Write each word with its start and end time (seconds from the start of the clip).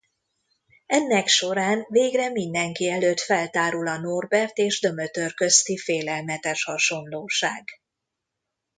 Ennek 0.85 1.27
során 1.27 1.85
végre 1.89 2.29
mindenki 2.29 2.89
előtt 2.89 3.19
feltárul 3.21 3.87
a 3.87 3.97
Norbert 3.97 4.57
és 4.57 4.79
Dömötör 4.79 5.33
közti 5.33 5.77
félelmetes 5.77 6.63
hasonlóság. 6.63 7.63